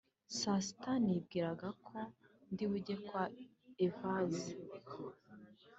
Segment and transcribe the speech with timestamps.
[0.39, 1.97] saa sita nibwiraga ko
[2.51, 3.23] ndi bujye kwa
[3.85, 4.49] Evase